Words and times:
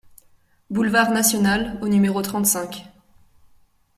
Boulevard 0.71 1.11
National 1.11 1.77
au 1.83 1.87
numéro 1.87 2.23
trente-cinq 2.23 2.87